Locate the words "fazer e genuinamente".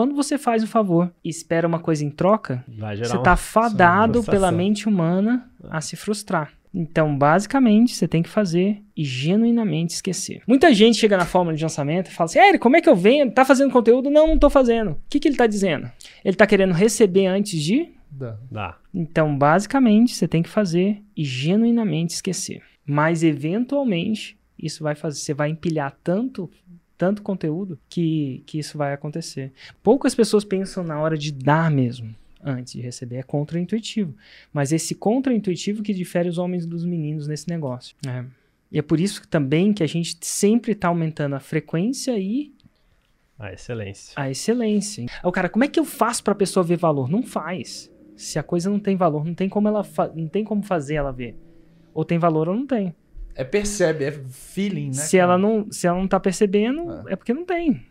8.28-9.92, 20.48-22.14